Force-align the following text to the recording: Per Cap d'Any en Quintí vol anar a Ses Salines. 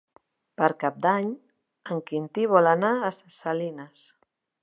Per 0.59 0.69
Cap 0.83 0.95
d'Any 1.05 1.27
en 1.95 2.01
Quintí 2.09 2.47
vol 2.53 2.71
anar 2.73 2.91
a 3.09 3.13
Ses 3.21 3.39
Salines. 3.45 4.09